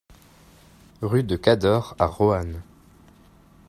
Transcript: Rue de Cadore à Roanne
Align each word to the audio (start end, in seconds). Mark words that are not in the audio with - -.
Rue 1.03 1.21
de 1.23 1.35
Cadore 1.35 1.95
à 1.99 2.07
Roanne 2.07 2.63